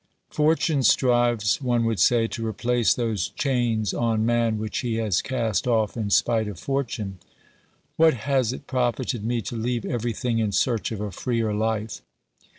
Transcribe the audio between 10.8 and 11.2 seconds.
of a